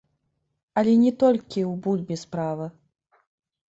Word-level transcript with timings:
Але 0.83 0.95
не 1.03 1.13
толькі 1.25 1.59
ў 1.71 1.77
бульбе 1.87 2.15
справа. 2.25 2.65